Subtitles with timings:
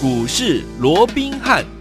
[0.00, 1.77] 股市罗宾汉。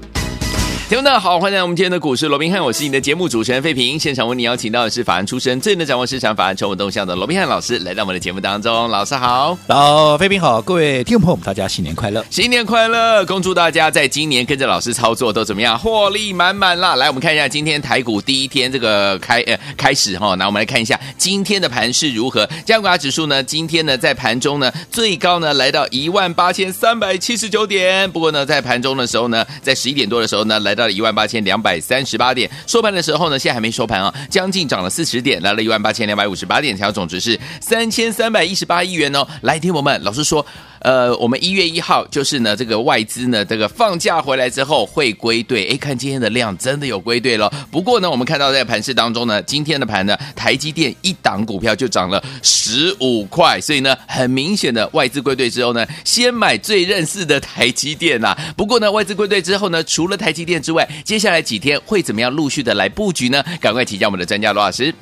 [0.89, 3.99] 听众们好，欢迎来到我们今天的股市罗宾汉，我是你的节目主持人费平。
[3.99, 8.87] 现场为你邀请到的是法案出身、最能掌握市场法案筹码动向的罗宾汉老师，来到我们的节目当中。
[8.87, 13.25] 老师好，老费平好，各位听众朋友们，大家新年快乐，新年快乐！
[13.25, 16.95] 恭祝大家在今年跟着老师操作都怎么样，获利满满啦！
[16.95, 22.47] 来，我们看一下今天台股第一天这个开呃开始哈，那我们来看一下今天的盘势如何。
[22.65, 39.27] 加权指数呢，今天呢在盘中呢最高呢来到一万八千三百七十九点，不过呢在盘中的时候呢，在十一点多的时候呢来到了一万八千两百三十八点，收盘的时候呢，现在还没收盘啊，将近涨了四十点，来了一万八千两百五十八点，成交总值是三千三百一十八亿元哦。
[39.41, 40.45] 来，听我们老师说，
[40.79, 45.67] 呃，我们一月一号就是呢，这个外资呢，这个放假回来之后会归队。
[45.69, 47.51] 哎，看今天的量真的有归队了。
[47.71, 58.53] 不过呢，我们看到在盘市当中呢，今天的盘呢，台积电一档股票就涨了十五块，所以呢，很明显的外资归队之后呢，先买最认识的台积电呐、啊。
[58.55, 63.43] 不过呢，外资归队之后呢，除了台积电之外，接下来几天会怎么样陆续的来布局呢？
[63.59, 64.93] 赶快请教我们的专家罗老师。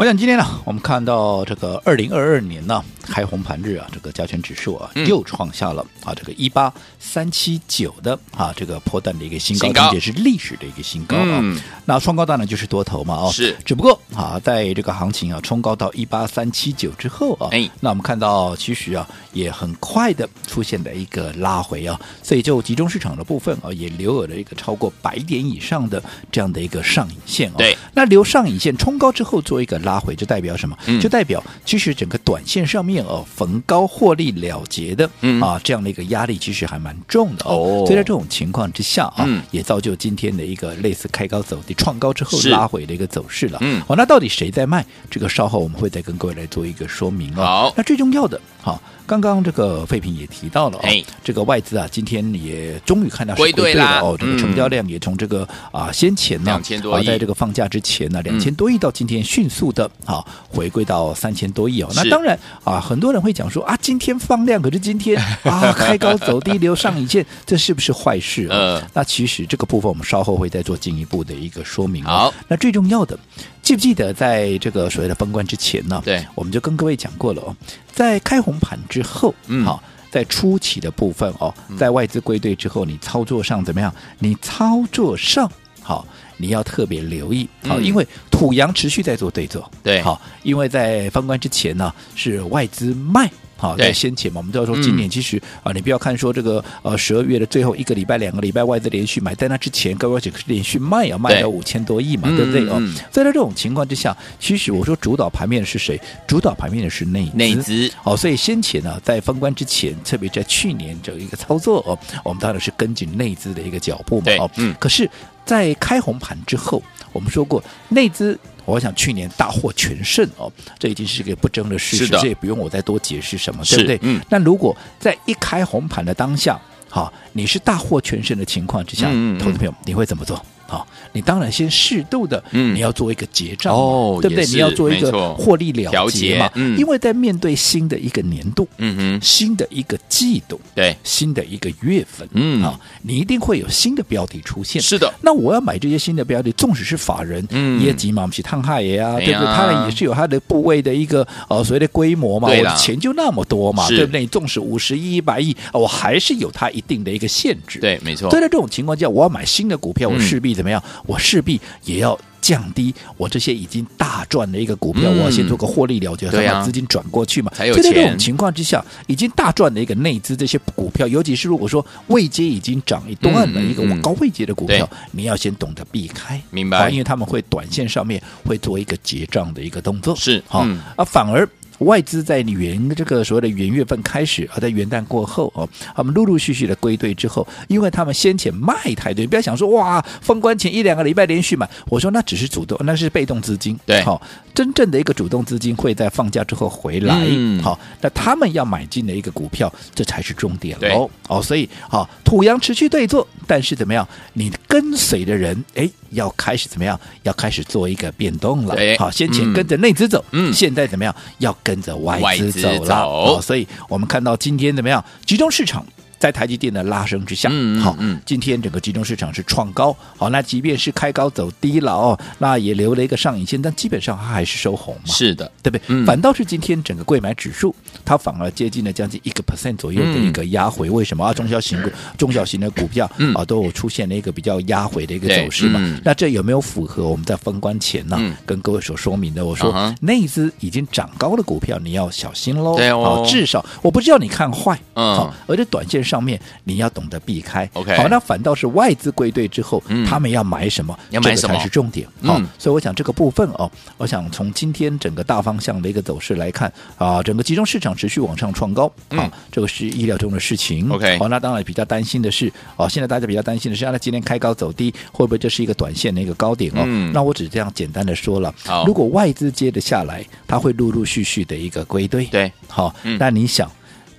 [0.00, 11.40] 我想今天呢，我们看到这个二零二二年呢，开红盘日啊，这个加权指数啊又创下了啊这个一八三七九的啊这个破蛋的一个新高，并且是历史的一个新高啊。
[11.42, 13.54] 嗯、那创高当然就是多头嘛哦，是。
[13.62, 27.56] 只不过啊，在这个行情啊冲高到一八三七九之后啊，哎，那我们看到其实啊也很快的出现了一个拉回啊，所以就集中市场的部分啊也留有了一个超过百点以上的这样的一个上影线啊。
[27.58, 29.89] 对，那留上影线冲高之后做一个拉。
[29.90, 30.76] 拉回就代表什么？
[31.00, 35.10] 就代表其实整个短线上面哦，逢高获利了结的
[35.40, 37.82] 啊，这样的一个压力其实还蛮重的哦。
[37.86, 43.58] 所以在这种情况之下啊，也造就今天的一个类似开高走低、创高之后拉回的一个走势了。
[43.62, 44.86] 嗯，好，那到底谁在卖？
[45.10, 47.42] 这个稍后我们会再跟各位来做一个说明哦。
[47.42, 48.80] 好，那最重要的，好。
[49.06, 61.90] 刚刚这个废品也提到了，哎，这个外资啊，今天也终于看到归队了哦，这个成交量也从这个啊先前呢两千多亿，在这个放假之前呢两千多亿到今天迅速的啊回归到三千多亿哦。
[61.94, 68.82] 那当然啊，很多人会讲说啊，今天放量，可是今天 啊开高走低留上影线，这是不是坏事啊？
[68.94, 72.04] 那其实这个部分我们稍后会再做进一步的一个说明。
[72.04, 73.18] 好，那最重要的。
[73.62, 76.02] 记不记得在这个所谓的封关之前呢？
[76.04, 77.54] 对，我们就跟各位讲过了哦，
[77.92, 83.94] 在开红盘之后，嗯，好，在初期的部分哦，在外资归队之后，你操作上怎么样？
[84.18, 85.48] 你操作上
[85.82, 86.04] 好，
[86.40, 87.48] 你要特别留意。
[87.62, 93.30] 好，因为土洋持续在做对做，对，好，因为在封关之前呢，是外资卖。
[93.60, 102.80] 好，在先前嘛，我们都要说今年其实、嗯、啊，你不要看说这个呃十二月的最后一个礼拜、两个礼拜外资连续买，在那之前各位只是连续卖啊，卖了五千多亿嘛，对，对不对哦？
[103.10, 106.00] 在这种情况之下，其实我说主导盘面的是谁？
[106.26, 107.36] 主导盘面的是内资。
[107.36, 107.92] 内资。
[108.02, 114.32] 哦，所以先前呢，在封关之前，特别在去年这一个操作哦，我们当然是跟紧内资的一个脚步嘛。
[114.38, 114.74] 哦，嗯。
[114.80, 115.10] 可是，
[115.44, 116.82] 在开红盘之后，
[117.12, 118.38] 我们说过内资。
[118.64, 123.98] 我想去年大获全胜哦，这已经是一个不争的事实，这也不用我再多解释什么，对不对？
[124.02, 124.20] 嗯。
[124.28, 130.44] 那如果在一开红盘的当下，好，你是大获全胜的情况之下，嗯嗯嗯，投资朋友你会怎么做？
[130.70, 134.46] 好，你当然先适度的，嗯你要做一个结账，哦，对不对？
[134.46, 144.80] 你要做一个获利了结嘛，嗯因为在面对新的一个年度，嗯哼，新的一个季度，对，新的一个月份，嗯，啊，你一定会有新的标的出现。
[144.80, 149.46] 是的，那我要买这些新的标的，纵使是法人，嗯，也急嘛，我们去探害也啊，对不对？
[149.46, 154.24] 他也是有他的部位的一个呃所谓的规模嘛，我的钱就那么多嘛，对不对？
[154.28, 157.80] 纵使五十亿、一百亿，我还是有它一定的一个限制。
[157.80, 158.30] 对，没错。
[158.30, 160.59] 所以在这种情况下，我要买新的股票，我势必。
[160.60, 160.82] 怎么样？
[161.06, 167.50] 我势必也要降低我这些已经大赚的一个股票，嗯、我要先做个获利了结，再把资金转过去嘛。
[167.54, 167.82] 才有钱。
[167.82, 176.90] 在这种情况之下，已经大赚的一个内资这些股票，尤其是如果说未接已经涨一段了一个高位接的股票，嗯嗯、你要先懂得避开，明白？
[176.90, 181.48] 因为他们会短线上面会做一个结账的一个动作，是好、嗯、啊，反而。
[181.80, 194.20] 外资在元这个所谓的元月份开始，啊在元旦过后哦，他们陆陆续续的归队之后，因为他们先前卖太多，不要想说哇，封关前一两个礼拜连续买，我说那只是主动，那是被动资金，对，好，
[194.54, 211.70] 真正的一个主动资金会在放假之后回来，嗯、好，那他们要买进的一个股票，这才是重点喽，哦，所以好，土洋持续对坐，但是怎么样，你跟随的人，哎，要开始怎么样，要开始做一个变动了，好，先前跟着内资走，嗯，现在怎么样，要跟。
[211.70, 212.94] 跟着外资走了，走。
[212.94, 215.04] 哦，所以我们看到今天怎么样？
[215.24, 215.86] 集中市场
[216.20, 225.82] 在台积电的拉升之下，嗯好，嗯今天整个集中市场是创高，好，那即便是开高走低了哦，那也留了一个上影线，但基本上它还是收红嘛，是的，对不对？
[225.88, 227.74] 嗯反倒是今天整个贵买指数，
[228.04, 231.32] 它反而接近了将近一个 percent 左右的一个压回，为什么啊？
[231.32, 231.88] 中小型股、
[232.18, 235.98] 中小型的股票嗯啊，都有出现了一个比较压回的一个走势嘛嗯？
[236.04, 239.46] 那这有没有符合我们在封关前呢嗯跟各位所说明的？
[239.46, 242.76] 我说那一只已经涨高的股票，你要小心喽。
[242.76, 247.68] 对哦好至少我不知道你看坏，嗯好，而且短线上面你要懂得避开。
[247.74, 250.98] OK 好，那反倒是外资归队之后嗯，他们要买什么？
[251.10, 252.06] 要买什么这个才是重点。
[252.22, 260.90] 嗯好，所以我想这个部分哦，我想从今天整个大方向的一个走势来看啊，整个集中市场持续往上创高，啊、嗯这个是意料中的事情。
[260.90, 266.82] OK 好，那当然比较担心的是，哦，现在大家比较担心的是，啊那今天开高走低，会不会这是一个短线的一个高点哦？
[266.84, 268.52] 嗯那我只这样简单的说了，
[268.84, 272.24] 如果外资接着下来，它会陆陆续续的一个归队。
[272.26, 273.70] 对，好，嗯那你想，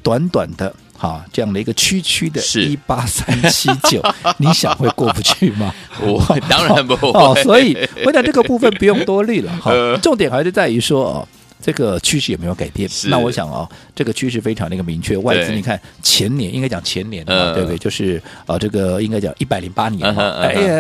[0.02, 0.74] 短短的。
[1.02, 4.00] 哈，这样的一个区区的是一八三七九，
[4.38, 5.74] 你想会过不去吗？
[6.00, 7.76] 我当然不会哦，所以
[8.06, 9.98] 我想这个部分不用多虑了哈呃。
[9.98, 11.28] 重点还是在于说哦。
[11.64, 12.90] 这个趋势有没有改变？
[13.08, 15.16] 那我想哦，这个趋势非常的一个明确。
[15.18, 17.78] 外资你看前年应该讲前年嘛，呃对不对？
[17.78, 20.24] 就是呃，这个应该讲一百零八年嘛，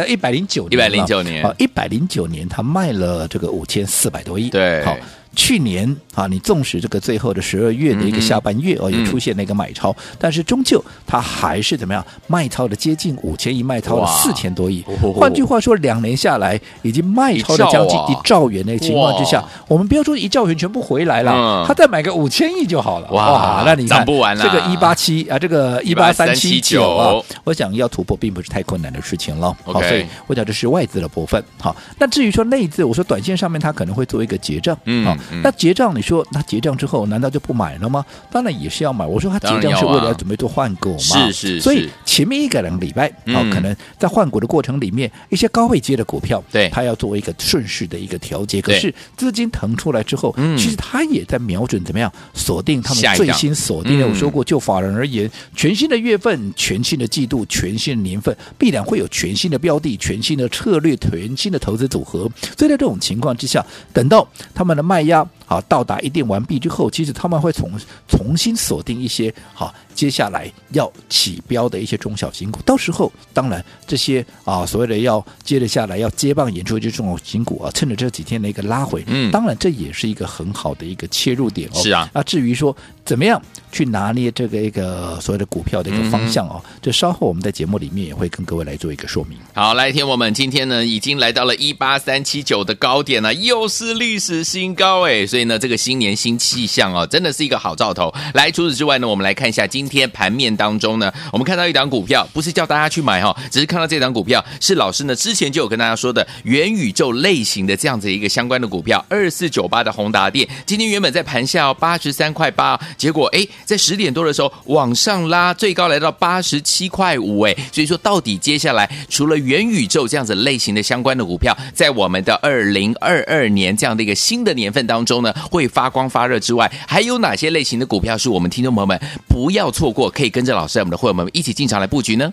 [0.07, 4.97] 一百零九年一百零九年啊，一百零九年他卖了这个五千四百多亿，对好。
[5.35, 8.91] 去年啊，你纵使这个最后的十二月的一个下半月哦，嗯。
[8.91, 14.17] 也出现了一个买超，但是终究它还是怎么样卖超的接近五千亿，卖超了哇。
[14.17, 14.83] 四千多亿。
[15.01, 15.13] 哦。
[15.13, 23.09] 换句话说，两年下来已经卖超了将近一兆元的情况之下，我们不要说一兆元全部回来了嗯，他再买个五千亿就好了。
[23.11, 24.45] 哇那你看不完啦。
[24.45, 29.55] 这个一八七啊，这个一八三七九啊18379，我想要突破并不是太困难的事情了。
[29.63, 29.87] 好，OK。
[29.87, 31.41] 所以我讲这是外资的部分。
[31.57, 34.77] 好，那至于说内资，我说短线上面它可能会做一个结账。
[34.85, 38.03] 嗯好嗯，那结账你说他结账之后难道就不买了吗？
[38.31, 39.05] 当然也是要买。
[39.05, 40.97] 我说他结账是为了要准备做换股嘛。
[40.97, 48.59] 是是所以前面一个两个礼拜，好、嗯可能在换股的过程里面，一些高位接的股票，对它要做一个顺势的一个调节。
[48.59, 54.07] 可是资金腾出来之后，嗯其实他也在瞄准怎么样锁定他们最新锁定的。
[54.07, 62.29] 嗯我说过，就法人而言，全新的月份、全新的季度、全新的年份，必然会有全新的标的、全新的策略、全新的投资组合。
[62.57, 63.63] 所以在这种情况之下，
[63.93, 67.69] 等到他们的卖压好到达一定完毕之后，其实他们会重
[68.07, 72.59] 重新锁定一些好接下来要起标的一些中小型股。
[72.65, 81.79] 到时候，当然这些啊所谓的要接着下来要接棒演出这些中小型股啊，趁着这几天的一个拉回，嗯当然这也是一个很好的一个切入点哦。
[81.83, 82.75] 是啊那至于说
[83.05, 83.39] 怎么样
[83.71, 89.37] 去拿捏这个一个所谓的股票的一个方向哦，这稍后我们在节目里面也会跟各位来做一个说明。
[89.53, 98.11] 好，来听我们今天呢，已经来到了一八三七九的高点了，又是历史新高哎，所以呢，这个新年新气象哦，真的是一个好兆头。
[98.33, 132.31] 来，除此之外呢，我们来看一下今天盘面当中呢，我们看到一档股票，不是叫大家去买哈、哦，只是看到这档股票是老师呢之前就有跟大家说的元宇宙类型的这样子一个相关的股票，二四九八的宏达电，今天原本在盘下八十三块八，结果哎在十点多的时候往上拉，最高来到八十七块五哎，所以说到底接下来除了元宇宙这样子类型的相关的股票，在我们的二零二二年这样的一个新的年份当中呢，会发光发热之外，还有哪些类型的股票是我们听众朋友们不要错错过，可以跟着老师我们的会员们一起进场来布局呢？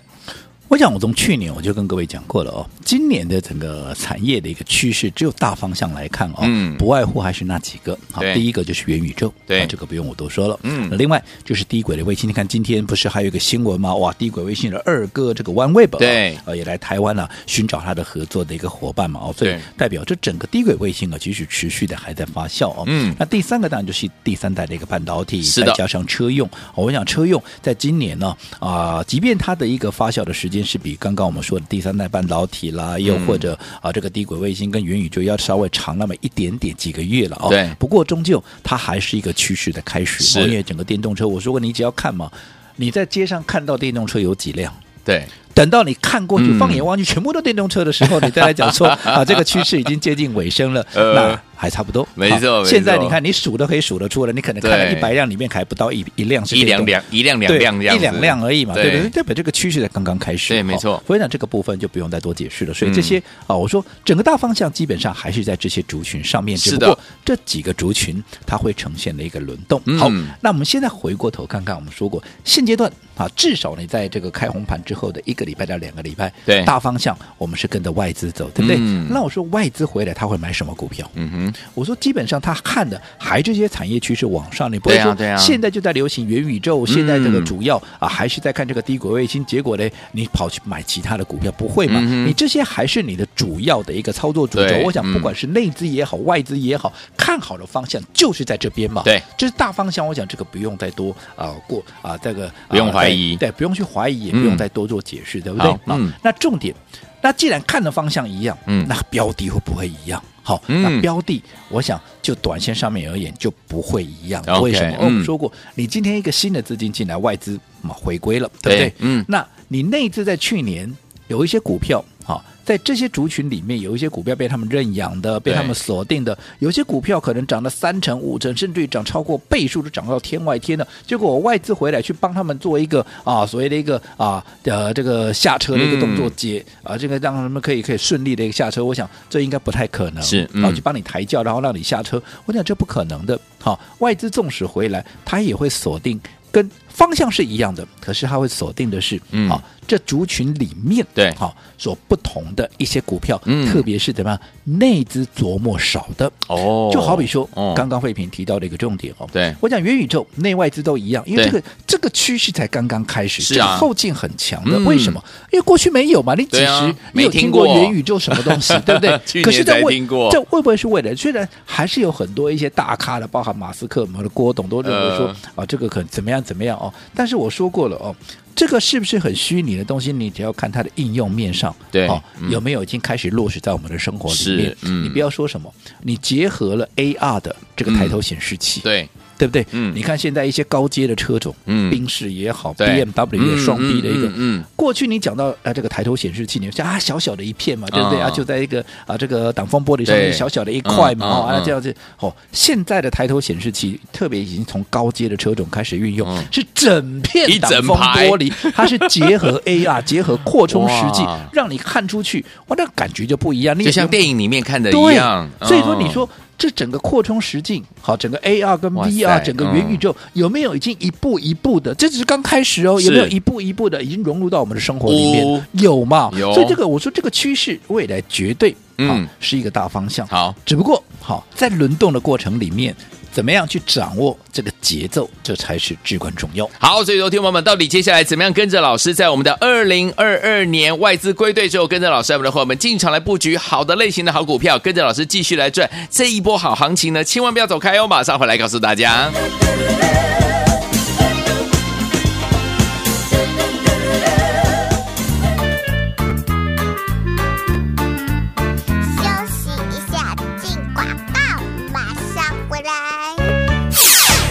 [0.69, 7.99] 我想，我从去年我就跟各位讲过了哦，今年的整个产业的一个趋势，只有大方向来看哦，嗯不外乎还是那几个。
[8.12, 10.61] 好，第一个就是元宇宙，对啊这个不用我多说了。
[10.62, 13.94] 嗯那另外就是低轨的卫星，你看今天不是还有一个新闻吗？
[13.94, 22.84] 哇，低轨卫星的二哥这个 OneWeb 啊对呃，也来台湾了、寻找他的合作的一个伙伴嘛哦，所以对代表这整个低轨卫星啊，其实持续的还在发酵哦。
[22.87, 37.48] 嗯那第三个当然就是第三代的一个半导体，再加上车用，哦我想车用在今年呢啊、即便它的一个发酵的时间是比刚刚我们说的第三代半导体啦，又或者啊这个低轨卫星跟元宇宙要稍微长那么一点点几个月了哦。
[37.48, 42.31] 对不过终究它还是一个趋势的开始，是哦因为整个电动车，我说过你只要看嘛，
[42.77, 44.72] 你在街上看到电动车有几辆？
[45.05, 45.24] 对，
[45.58, 52.06] 等到你看过去，嗯放眼望去，全部都电动车的时候，你再来讲说 啊，这个趋势已经接近尾声了， 呃那还差不多。
[52.15, 59.10] 没错现在你看，你数都可以数得出来，你可能看到对一百辆里面还不到一一辆是一两两一辆两对辆一两辆而已嘛，对对不对？
[59.10, 60.50] 代表这个趋势才刚刚开始。
[60.50, 62.72] 对没错好所以呢，这个部分就不用再多解释了。
[62.72, 69.82] 所以嗯这些啊，我说整个大方向基本上还是在这些族群上面，是的只不过这几个族群它会呈现的一个轮动。
[69.86, 70.08] 嗯好，
[70.41, 78.76] 那我们现在回过头看看，我们说过现阶段啊，至少你在这个开红盘之后的一个礼拜到两个礼拜，对，大方向我们是跟着外资走，对不对？
[78.78, 81.10] 嗯、那我说外资回来他会买什么股票？
[81.14, 91.98] 嗯哼，我说基本上他看的还这些产业趋势往上，你不会说现在就在流行元宇宙，现在这个主要啊还是在看这个低轨卫星，结果呢你跑去买其他的股票不会嘛？
[92.02, 94.76] 嗯、你这些还是你的主要的一个操作主轴。
[94.84, 99.02] 我想不管是内资也好，外资也好，看好的方向就是在这边嘛。
[99.05, 100.06] 对，这是大方向。
[100.06, 105.79] 我想这个不用再多啊过啊这个不用怀疑，对，不用去怀疑，也不用再多做解释，对不对？
[105.87, 106.75] 嗯，那重点，
[107.20, 110.23] 那既然看的方向一样，嗯，那标的会不会一样？
[110.43, 114.43] 好，那标的，我想就短线上面而言就不会一样。
[114.63, 114.97] 为什么？
[115.01, 118.94] 我们说过，你今天一个新的资金进来，外资嘛回归了，对不对？
[119.01, 120.91] 嗯，那你内资在去年
[121.27, 122.43] 有一些股票，好。
[122.69, 130.87] 在这些族群里面，有一些股票被他们认养的，被他们锁定的，有些股票可能涨了三成、五成，甚至于涨超过倍数，都涨到天外天了。
[131.06, 138.84] 结果我外资回来去帮他们做一个啊，所谓的一个啊呃这个下车的一个动作解，解、嗯、啊这个让他们可以可以顺利的一个下车。
[138.84, 142.22] 我想这应该不太可能，是，然后去帮你抬轿，然后让你下车。
[142.44, 143.41] 我想这不可能的。
[143.58, 146.20] 好、啊，外资纵使回来，他也会锁定
[146.53, 149.62] 跟方向是一样的，可是他会锁定的是，嗯，好、啊。
[149.88, 156.31] 这族群里面，对，好，所不同的一些股票，嗯，特别是怎么样内资琢磨少的。
[156.46, 159.55] 哦，就好比说，刚刚慧平提到的一个重点哦，对。
[159.60, 165.24] 我讲元宇宙内外资都一样，因为这个这个趋势才刚刚开始，是啊，后劲很强的，为什么？
[165.50, 169.43] 因为过去没有嘛，你几时没有听过元宇宙什么东西， 对不对？
[169.43, 171.14] 可是在未这会不会是未来？
[171.14, 178.15] 虽然还是有很多一些大咖的，包含马斯克、我们的郭董都认为说啊，这个可怎么样怎么样哦，但是我说过了哦。
[178.55, 180.13] 这个是不是很虚拟的东西？
[180.13, 184.77] 你只要看它的应用面上，对，哦，有没有已经开始落实在我们的生活里面？
[184.83, 189.09] 嗯，你不要说什么，你结合了 AR 的这个抬头显示器，嗯、对。
[189.39, 189.65] 对不对？
[189.71, 198.21] 嗯，你看现在一些高阶的车种，嗯，宾士也好，BMW 也双 B 的一个，嗯，过去你讲到啊这个抬头显示器，你想啊小小的一片嘛，对不对？
[198.21, 198.29] 啊？
[198.31, 201.95] 就在一个啊这个挡风玻璃上面小小的一块嘛，啊这样子。
[202.19, 202.35] 哦。
[202.51, 215.49] 现在的抬头显示器特别已经从高阶的车种开始运用，是整片挡风玻璃， 它是结合 AR 结合扩充实际，让你看出去，哇，那感觉就不一样，就像电影里面看的一样。
[215.63, 216.29] 所以说你说。
[216.58, 221.94] 这整个扩充实境，好，整个 AR 跟 VR，整个元宇宙、嗯、有没有已经一步一步的？
[221.94, 225.46] 这只是刚开始哦，有没有一步一步的已经融入到我们的生活里面？
[225.46, 226.31] 哦、有嘛？
[226.36, 226.53] 有。
[226.53, 230.27] 所以这个我说这个趋势未来绝对嗯是一个大方向。
[230.27, 232.94] 好，只不过好在轮动的过程里面。
[233.39, 236.69] 怎么样去掌握这个节奏，这才是至关重要。
[236.81, 247.23] 好，所以说，听朋友们，到底接下来怎么样跟着老师，在我们的二零二二年外资归队之后，跟着老师，我们的伙伴们进场来布局好的类型的好股票，跟着老师继续来赚这一波好行情呢？
[247.23, 249.31] 千万不要走开哦，马上回来告诉大家。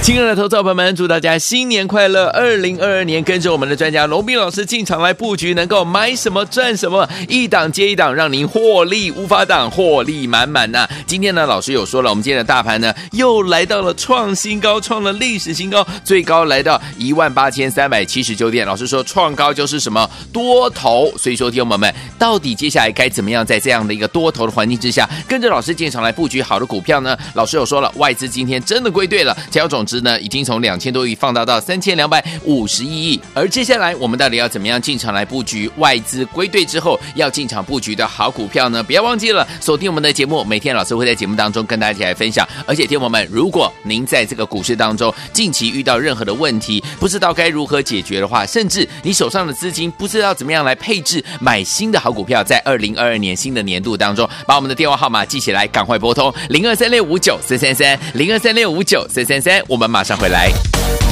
[0.07, 2.27] 亲爱的投资者朋友们，祝大家新年快乐！
[2.27, 10.87] 二零二二年，跟着我们的专家龙斌老师进场来布局，能够买什么赚什么，一档接一档，让您获利无法挡，获利满满呐！
[11.05, 18.65] 今天呢，老师有说了，我们今天的大盘呢，又来到了创新高，创了历史新高，最高来到一万八千三百七十九点。
[18.65, 27.17] 老师说，创高就是什么多头，所以说，听众朋友们，到底接下来该怎么样，在这样的一个多头的环境之下，跟着老师进场来布局好的股票呢？
[27.33, 29.96] 老师有说了，外资今天真的归队了，只要总值。
[30.01, 38.83] 呢，已经从两千多亿放大到三千两百五十一亿，而接下来我们到底要怎么样进场来布局外资归队之后要进场布局的好股票呢？
[38.83, 42.47] 不要忘记了锁定我们的节目，每天老师会在节目当中跟大家一起来分享。
[42.65, 59.86] 而且，听友们，如果您在这个股市当中近期遇到任何的问题，不知道该如何解决的话，甚至你手上的资金不知道怎么样来配置买新的好股票，在二零二二年新的年度当中，把我们的电话号码记起来，赶快拨通零二三六五九三三三零二三六五九三三三，我们。
[59.87, 61.06] 马上回来。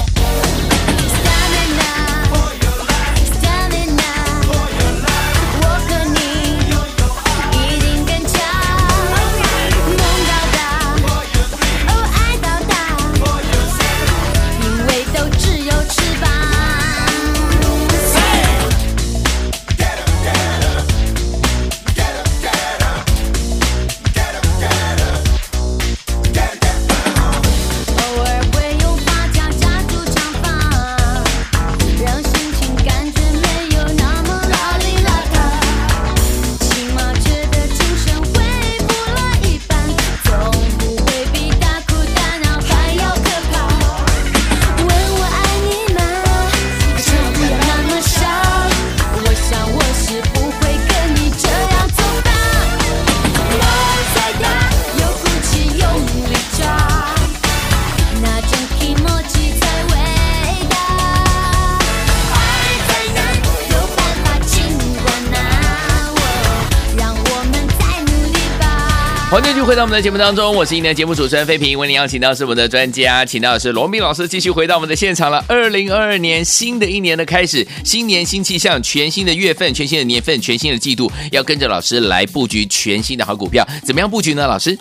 [69.85, 75.45] 我们的节目当中，我是一年的节目主持人费平，为您邀请到是我们的专家，请到的是罗密老师，继续回到我们的现场了。
[75.47, 84.47] 二零二二年新的一年的开始，新年新气象，全新的月份，全新的年份，全新的季度，要跟着老师来布局全新的好股票，怎么样布局呢？
[84.47, 84.75] 老师？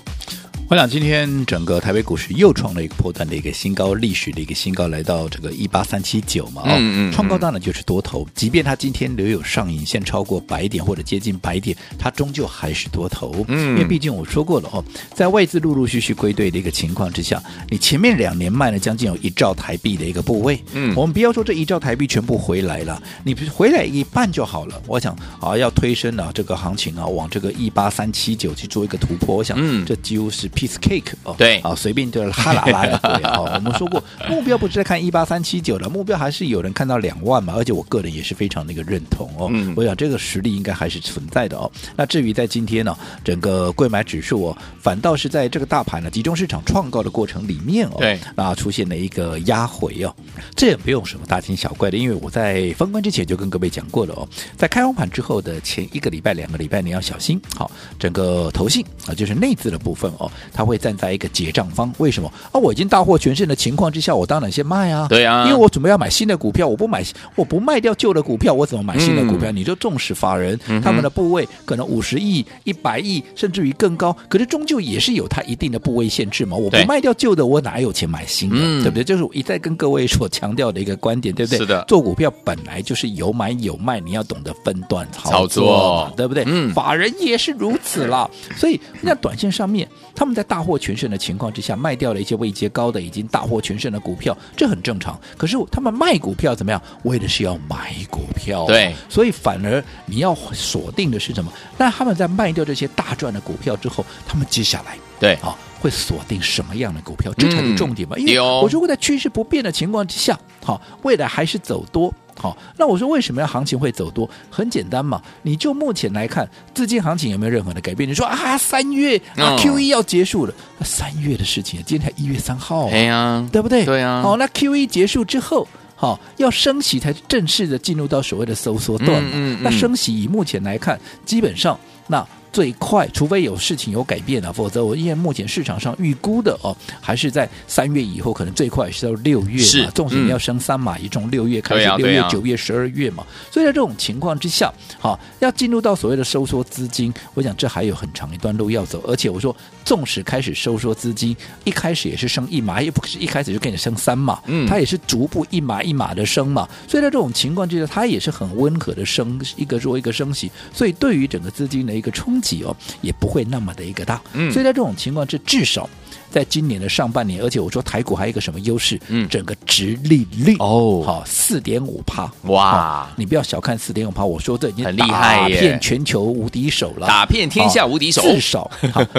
[0.75, 17.41] 我想今天整个台北股市又创了一个波段的一个新高，历史的一个新高，来到这个一八三七九嘛，哦，嗯嗯，创高当然就是多头，即便它今天留有上影线超过百点或者接近百点，它终究还是多头，嗯，因为毕竟我说过了哦，在外资陆陆续续归队的一个情况之下，
[17.71, 30.51] 你前面两年卖了将近有一兆台币的一个部位，嗯，我们不要说这一兆台币全部回来了，你回来一半就好了，我想啊，要推升啊这个行情啊，往这个一八三七九去做一个突破，我想，嗯，这几乎是。
[30.69, 33.51] Cake 哦，对，啊，随便就是哈啦啦的哦。
[33.55, 37.55] 我们说过， 目标不是在看一八三七九的，目标还是有人看到两万嘛。
[37.57, 39.49] 而且我个人也是非常的一个认同哦。
[39.53, 41.71] 嗯、我想这个实力应该还是存在的哦。
[41.97, 50.15] 那至于在今天呢、哦，整个贵买指数哦，反倒是在这个大盘呢集中市场创高的过程里面哦，对，那出现了一个压回哦。
[50.57, 57.41] 这也不用什么大惊小怪的，因为我在封关之前就跟各位讲过了哦，在开红盘之后的前一个礼拜、两个礼拜，你要小心。
[57.57, 60.31] 好，整个投信啊，就是内资的部分哦。
[60.53, 62.61] 他会站在一个结账方，为什么啊？
[62.61, 65.07] 我已经大获全胜的情况之下，我当然先卖啊。
[65.09, 69.51] 对啊，因为我准备要买新的股票，我不买，我不卖掉旧的股票，我怎么买新的股票？
[69.51, 76.57] 嗯、你就重视法人、嗯、他们的部位可能五十亿、一百亿，甚至于更高，可是终究也是有它一定的部位限制嘛。
[76.57, 78.57] 我不卖掉旧的，我哪有钱买新的？
[78.57, 79.05] 对，对不对？
[79.05, 81.59] 就是我一再跟各位所强调的一个观点，对不对？
[81.59, 86.45] 是的，做股票本来就是有买有卖，你要懂得分段操作，操作对不对？
[86.47, 88.29] 嗯，法人也是如此啦。
[88.57, 95.19] 所以那短线上面，他们在大获全胜的情况之下，卖掉了一些位阶高的、已经大获全胜的股票，这很正常。
[95.37, 96.83] 可是他们卖股票怎么样？
[97.05, 98.95] 为的是要买股票，对。
[99.09, 101.53] 所以反而你要锁定的是什么？
[101.79, 107.31] 那他们在卖掉这些大赚的股票之后，他们接下来对啊会锁定什么样的股票？
[107.37, 108.17] 这才是重点嘛。
[108.17, 112.11] 因为我如果在趋势不变的情况之下，好，未来还是走多。
[112.39, 114.29] 好，那我说为什么要行情会走多？
[114.49, 118.09] 很简单嘛，你就目前来看，资金行情有没有任何的改变？
[118.09, 123.85] 你说啊，三月啊，QE 要结束了，那三月的事情，今天才一月三号，对呀，对不对？
[123.85, 124.23] 对呀。
[124.23, 129.29] 好，那 QE 结束之后，好，要升息才正式的进入到所谓的收缩段嘛。
[129.35, 129.63] 嗯嗯。
[129.63, 132.27] 那升息以目前来看，基本上那。
[132.55, 139.65] 最快，除非有事情有改变啊，否则我因为目前市场上预估的哦，还是在三月以后，可能最快是到六月嘛。
[139.65, 143.27] 是，纵使你要升三码，也从六月开始，六月、九月、十二月嘛。
[143.51, 149.03] 所以在这种情况之下，好，要进入到所谓的收缩资金，我想这还有很长一段路要走。
[149.05, 156.69] 而且我说，纵使开始收缩资金，一开始也是升一码，也不是一开始就给你升三码，嗯，它也是逐步一码一码的升嘛。
[156.87, 160.49] 所以在这种情况之下，它也是很温和的升，一个弱一个升息。
[160.73, 165.89] 所以对于整个资金的一个冲哦，也不会那么的一个大，嗯，所以在这种情况，这至少。
[166.35, 168.99] 在今年的上半年，而且我说台股还有一个什么优势？
[169.07, 173.09] 嗯，整个直利率哦，好四点五帕，哇！
[173.15, 178.69] 你不要小看四点五帕，我说这已经很厉害，打遍全球无敌手了，打遍天下无敌手，至少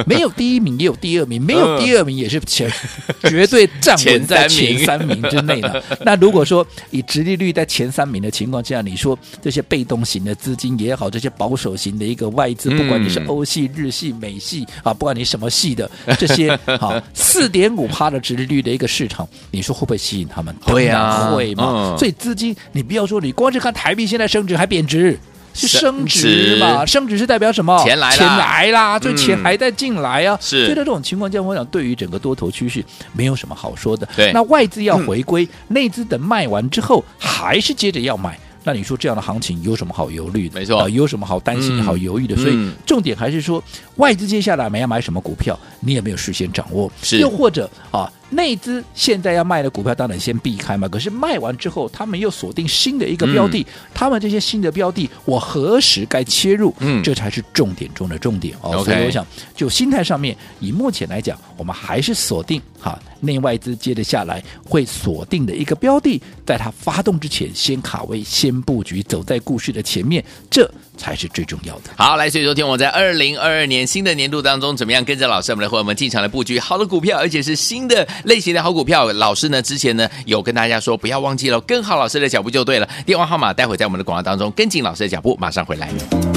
[0.06, 2.70] 没有第一名也有第二名，没有第二名也是前
[3.24, 5.82] 绝对站稳在前三名之内的。
[6.04, 17.02] 那如果说以直利率在前三名的情况下，你说这些被动型的资金也好，这些保守型的一个外资，不管你是欧系、日系、美系啊，不管你什么系的这些好。
[17.14, 20.56] 四点五趴的殖利率的一个市场，你说会不会吸引他们？
[20.66, 21.94] 对呀，会嘛？
[21.94, 25.18] 嗯、所以资金，你不要说你光是看台币现在升值还贬值，
[25.54, 26.86] 是升值嘛？
[26.86, 27.82] 升值是代表什么？
[27.84, 30.38] 钱来了，钱来啦，这钱还在进来啊！
[30.42, 34.08] 所以在这种情况下，我想对于整个多头趋势没有什么好说的。
[34.16, 38.38] 对，那外资要回归，嗯、内资等卖完之后，还是接着要买。
[38.66, 40.60] 那你说这样的行情有什么好忧虑的？
[40.60, 42.36] 没错、呃，有什么好担心、嗯、好犹豫的？
[42.36, 43.64] 所以重点还是说，
[43.96, 46.92] 外资接下来买要买什么股票，你也没有事先掌握。
[47.02, 48.12] 是，又或者啊。
[48.30, 50.88] 内资现在要卖的股票，当然先避开嘛。
[50.88, 53.62] 可是卖完之后，他们又锁定新的一个标的。
[53.62, 56.74] 嗯、他们这些新的标的，我何时该切入？
[56.80, 58.84] 嗯，这才是重点中的重点哦。
[58.84, 70.24] 所以我想，就心态上面，以目前来讲，我们还是锁定哈内外资接着下来会锁定的一个标的，在它发动之前，先卡位、先布局，走在故事的前面。
[70.50, 70.70] 这。
[70.98, 71.92] 才是最重要的。
[71.98, 79.12] 好，来，所以昨天我在二零二二年新的年度当中，怎么样跟着老师我们的伙伴们进场来布局好的股票，而且是新的类型的好股票。
[79.14, 82.90] 老师呢之前呢有跟大家说，不要忘记了跟好老师的脚步就对了。
[83.06, 86.35] 电话号码待会在我们的广告当中跟紧老师的脚步，马上回来。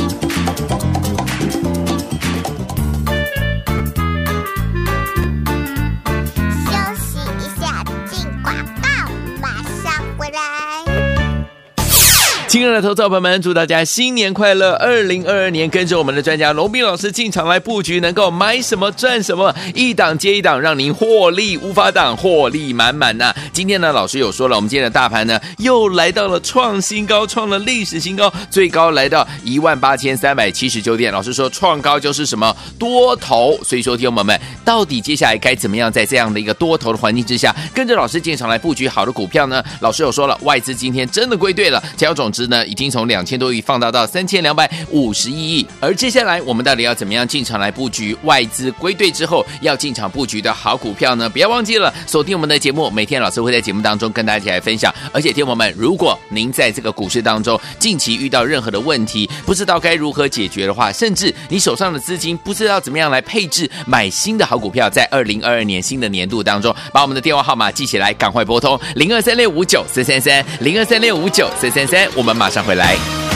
[12.59, 14.73] 亲爱的投资者朋友们，祝大家新年快乐！
[14.81, 23.33] 二零二二年，跟着我们的专家龙斌老师进场来布局，能够买什么赚什么，一档接一档，让您获利无法挡，获利满满呐！
[23.53, 31.13] 今天呢，老师有说了，我们今天的大盘呢，又来到了创新高，创了历史新高，最高来到一万八千三百七十九点。
[31.13, 39.63] 老师说，创高就是什么多头，所以说，听众友们，到底接下来该怎么样，在这样的一个多头的环境之下，跟着老师进场来布局好的股票呢？
[39.79, 45.67] 老师有说了，外资今天真的归队了，成交总值呢，已经从两千多亿放大到三千两百五十一亿。
[45.81, 51.29] 而接下来我们到底要怎么样进场来布局外资归队之后要进场布局的好股票呢？
[51.29, 54.93] 不要忘记了锁定我们的节目，每天老师会在节目当中跟大家一起来分享。
[55.13, 73.28] 而且，听众朋友们，如果您在这个股市当中近期遇到任何的问题，不知道该如何解决的话，甚至你手上的资金不知道怎么样来配置买新的好股票，在二零二二年新的年度当中，把我们的电话号码记起来，赶快拨通零二三六五九四三三零二三六五九四三三，我们马上回来。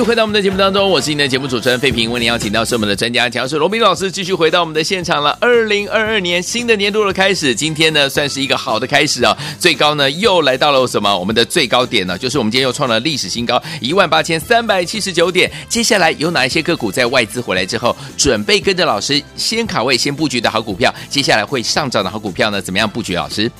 [0.00, 5.36] 续回到我们的节目当中，我是您的节目主持人费平，为您邀请到是我们的专家讲师罗宾老师，继续回到我们的现场了。
[5.42, 11.18] 二零二二年新的年度的开始，今天呢算是一个好的开始啊，最高呢又来到了什么？
[11.18, 15.50] 我们的最高点呢，就是我们今天又创了历史新高一万八千三百七十九点。
[15.68, 20.90] 接下来有哪一些个股在外资回来之后，准备跟着老师先卡位、先布局的好股票？
[21.10, 22.62] 接下来会上涨的好股票呢？
[22.62, 23.14] 怎么样布局？
[23.14, 23.52] 老师？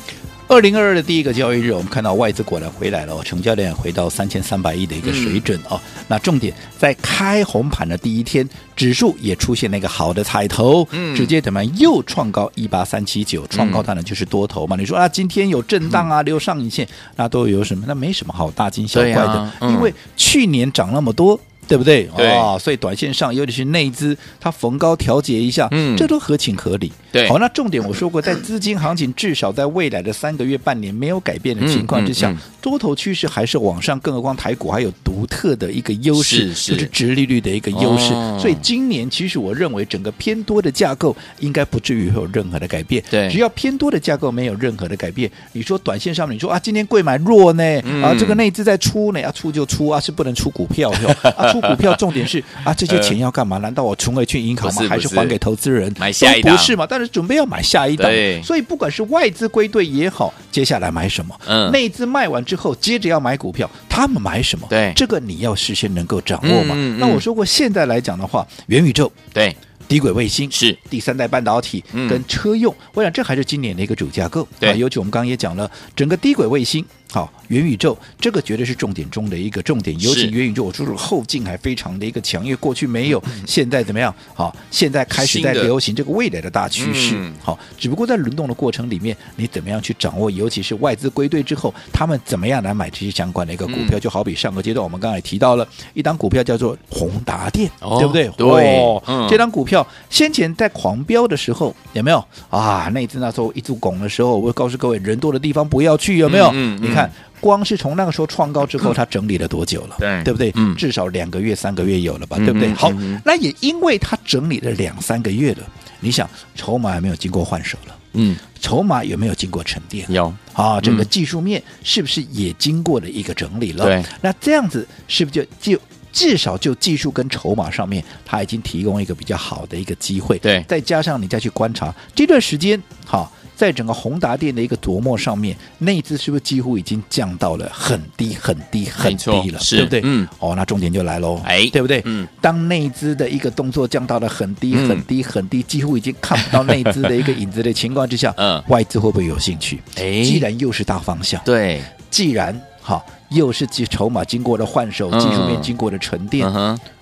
[0.50, 5.80] 二零二二的第一个交易日，我们看到外资果然回来了，成交量回到三千三百亿的一个水准哦。
[5.96, 14.74] 嗯、那重点在开红盘的第一天，指数也出现了一个好的彩头，嗯，直接怎么样又创高一八三七九，创高当然就是多头嘛。
[14.74, 16.84] 嗯、你说啊，今天有震荡啊，留上影线，
[17.14, 17.84] 那都有什么？
[17.86, 21.38] 那没什么好大惊小怪的，因为去年涨那么多。
[21.70, 22.10] 对不对？
[22.16, 26.90] 对哦，所以短线上，尤其是内资，它逢高调节一下，嗯，这都合情合理。
[27.12, 34.00] 对，好，那重点我说过，在资金行情至少在未来的三个月、半年没有改变的情况之下，嗯嗯嗯、多头趋势还是往上。
[34.00, 38.14] 更何况台股还有独特的一个优势，是是就是殖利率的一个优势。
[38.14, 43.04] 哦、所以今年其实我认为整个偏多的架构应该不至于会有任何的改变。
[43.10, 50.90] 对，只要偏多的架构没有任何的改变，你说短线上面，你说啊，今天贵买弱呢，嗯、啊，这个内资在出呢，要、啊、出就出啊，是不能出股票，
[51.36, 52.42] 啊， 出股票重点是。
[52.64, 53.58] 啊，这些钱要干嘛？
[53.58, 54.88] 难道我存回去银行吗？
[54.88, 55.92] 还是还给投资人？
[55.98, 56.56] 买下一档？
[56.56, 56.86] 不是嘛？
[56.88, 58.10] 但是准备要买下一档。
[58.42, 61.38] 所以不管是外资归队也好，接下来买什么？
[61.46, 64.66] 嗯，内资卖完之后，接着要买股票，他们买什么？
[64.70, 66.74] 对，这个你要事先能够掌握嘛。
[66.98, 69.54] 那我说过，现在来讲的话，元宇宙对。
[69.88, 74.46] 低轨卫星是第三代半导体跟车用，嗯、我想这还是今年的一个主架构。
[74.60, 79.98] 对，尤其我们刚刚也讲了，整个低轨卫星，好，元宇宙这个绝对是重点中的一个重点。
[80.00, 84.14] 尤其元宇宙，我说说后劲还非常的一个强，因为过去没有，嗯、现在怎么样？
[84.34, 87.14] 好，现在开始在流行这个未来的大趋势。
[87.16, 90.30] 嗯、好，只不过在轮动的过程里面，你怎么样去掌握？
[90.30, 93.98] 尤其是外资归队之后，他们怎么样来买这些相关的一个股票？
[93.98, 98.28] 嗯、就好比上个阶段我们刚才也提到了一档股票叫做宏达电，哦、对不对？
[98.36, 99.86] 对，哦嗯、这档股票。
[100.08, 102.90] 先前在狂飙的时候有没有啊？
[102.92, 106.50] 那一次那时候一组拱的时候，我会告诉各位，人多的地方不要去，有没有？
[106.52, 106.99] 嗯嗯、你看，
[107.40, 109.96] 光是从那个时候创高之后，它整理了多久了？
[109.98, 110.52] 对，对不对？
[110.56, 112.36] 嗯、至少两个月、三个月有了吧？
[112.40, 112.72] 嗯、对不对？
[112.74, 112.92] 好，
[113.24, 115.62] 那也因为它整理了两三个月了，
[116.00, 117.96] 你想，筹码还没有经过换手了？
[118.12, 120.04] 嗯，筹码有没有经过沉淀？
[120.10, 123.84] 有啊，整个技术面是不是也经过了一个整理了？
[123.84, 125.80] 对，那这样子是不是就就？
[126.12, 130.36] 至少就技术跟筹码上面，它已经提供一个比较好的一个机会。
[130.40, 139.60] 对，再加上你再去观察这段时间，好，在整个宏达电的一个琢磨上面，内资是不是几乎已经降到了很低很低很低了？
[139.60, 140.00] 是对不对？
[140.02, 140.26] 嗯。
[140.38, 142.00] 哦，那重点就来喽，哎，对不对？
[142.06, 142.26] 嗯。
[142.40, 149.78] 当内资的一个动作降到了很低很低很低，几乎已经看不到内资的一个影子的情况之下，嗯，外资会不会有兴趣？
[149.96, 153.04] 哎，既然又是大方向，对，既然好。
[153.30, 156.46] 又是筹筹码经过了换手，技术面经过了沉淀。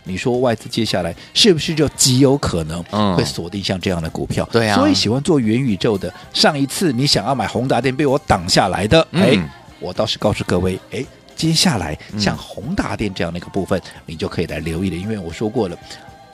[0.05, 2.83] 你说外资接下来是不是就极有可能
[3.15, 4.49] 会锁定像这样的股票？
[4.51, 9.49] 对啊、嗯，所以喜欢做元宇宙的，上一次你想要买宏达电被我挡下来的，哎、嗯，
[9.81, 11.05] 我倒是告诉各位，哎，
[11.37, 15.77] 接下来像宏达电这样的一个部分，你就可以来留意了，因为我说过了。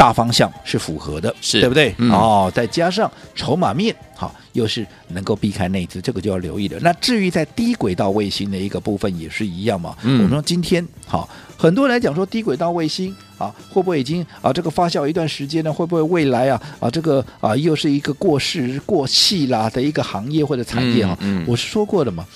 [0.05, 1.95] 大方向是符合的，是对不对？
[1.97, 6.79] 嗯、哦，再加上筹码面好，又是能够避开内资，这个就要留意的。
[6.81, 9.97] 那至于在低轨道卫星的一个部分也是一样嘛。
[10.03, 15.73] 嗯、我们说今天好，很多人来讲说低轨道卫星啊，会不会已经啊这个发酵一段时间呢？
[15.73, 21.19] 会不会未来啊啊这个啊又是一个过时过气啦的一个行业或者产业啊？
[21.47, 22.27] 我是说过的嘛。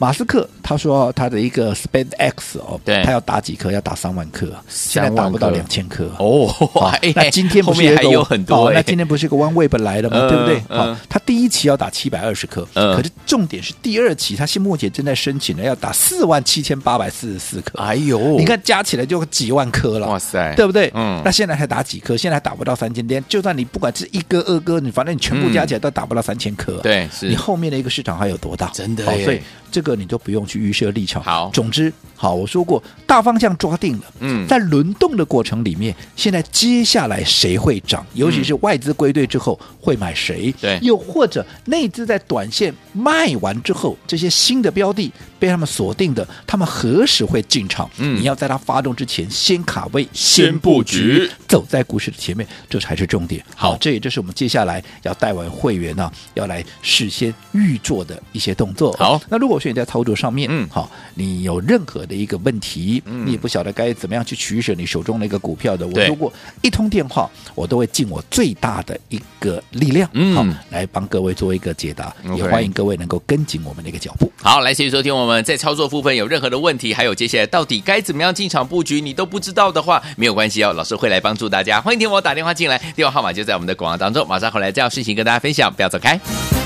[0.00, 3.70] 马斯克他说他的一个 SpaceX 哦，对，他要打几颗？
[3.70, 6.48] 要打三万颗，现在打不到两千颗哦。
[7.14, 8.72] 那今天不是还有很多？
[8.72, 10.26] 那今天不是个 OneWeb 来了吗？
[10.26, 10.62] 对不对？
[10.74, 17.78] 好，他第一期要打七百二十颗，可是重点是第二期，他现目前正在申请的要打四万七千八百四十四颗。
[17.78, 20.90] 哎呦，你看加起来就几万颗了，哇塞，对不对？
[20.94, 22.16] 嗯，那现在还打几颗？
[22.16, 23.22] 现在还打不到三千天。
[23.28, 26.78] 就算你不管是一颗二颗，你反正你全部加起来都打不到三千颗。
[26.78, 28.70] 对，你后面的一个市场还有多大？
[28.72, 29.42] 真的，所以。
[29.72, 31.22] 这个你都不用去预设立场。
[31.22, 34.04] 好，总之好，我说过大方向抓定了。
[34.20, 38.04] 嗯，在轮动的过程里面，现在接下来谁会涨？
[38.14, 40.54] 尤其是外资归队之后会买谁？
[40.60, 47.90] 对，又或者内资在短线卖完之后，这些新的标的被他们锁定的，他们何时会进场？
[47.96, 53.42] 嗯，你要在它发动之前先卡位、先布局，走在股市的前面，这才是重点。
[53.56, 58.92] 好，这也就是我们接下来要带完会员呢、啊，要来事先预做的一些动作。
[58.98, 74.30] 好，那如果说你在操作上面，嗯，好，你有任何的一个问题，嗯，你也不晓得该怎么样去取舍你手中的一个股票的，我说过一通电话，我都会尽我最大的一个力量，嗯，好，来帮各位做一个解答，也欢迎各位能够跟紧我们的一个脚步。
[74.42, 81.80] 好，来，谢谢收听我们在操作部分有任何的问题，还有接下来到底该怎么样进场布局，你都不知道的话，没有关系哦，老师会来帮助大家。
[81.80, 86.59] 欢迎听我打电话进来，电话号码就在我们的广告当中，马上回来这样事情跟大家分享，不要走开。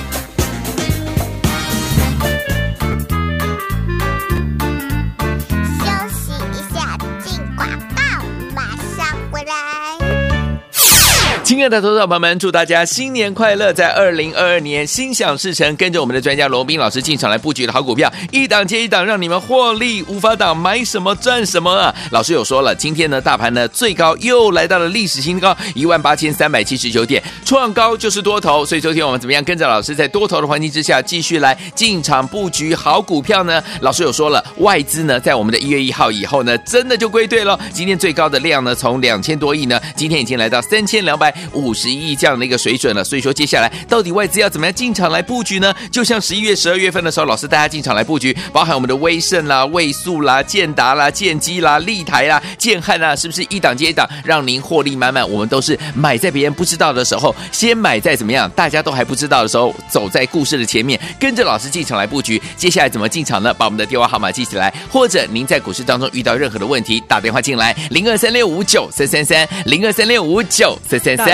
[11.55, 13.73] 亲爱的投资者朋友们，祝大家新年快乐！
[13.73, 21.95] 在二零二二年心想事成，跟着我们的专家罗宾老师进场来布局的好股票，一档接一档，让你们获利无法挡，买什么赚什么啊！
[22.11, 28.67] 老师有说了，今天呢，大盘呢最高又来到了历史新高，一万八千三百七十九点，创高就是多头。
[28.67, 33.63] 所以昨天我们怎么样跟着老师在多头的环境之下，继续来进场布局好股票呢？
[33.81, 37.57] 老师有说了，外资呢在我们的一月一号以后呢，真的就归队了。
[37.73, 41.33] 今天最高的量呢，从两千多亿呢，今天已经来到三千两百。
[41.53, 45.75] 五十亿这样的一个水准了，所以说接下来到底外资要怎么样进场来布局呢？
[45.91, 55.29] 就像十一月、十二月份的时候，老师带大家进场来布局，包含我们的威盛啦、位速啦、建达啦、建机啦、立台啦、建汉啦，是不是一档接一档，让您获利满满？
[55.31, 58.51] 我们都是买在别人不知道的时候，先买在怎么样？
[58.57, 62.43] 大家都还不知道的时候，走在故事的前面，跟着老师进场来布局。
[62.57, 63.55] 接下来怎么进场呢？
[63.55, 71.34] 把我们的电话号码记起来，或者您在股市当中遇到任何的问题，打电话进来零二三六五九三三三零二三六五九三三三。